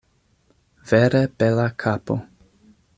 Vere 0.91 1.21
bela 1.37 1.67
kapo. 1.85 2.21